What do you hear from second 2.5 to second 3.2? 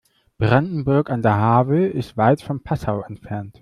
Passau